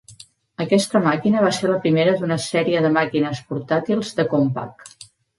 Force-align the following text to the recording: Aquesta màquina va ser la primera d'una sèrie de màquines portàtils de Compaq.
Aquesta 0.63 0.99
màquina 1.07 1.41
va 1.43 1.49
ser 1.57 1.67
la 1.71 1.75
primera 1.83 2.15
d'una 2.21 2.37
sèrie 2.45 2.81
de 2.85 2.91
màquines 2.95 3.41
portàtils 3.51 4.15
de 4.21 4.25
Compaq. 4.33 4.87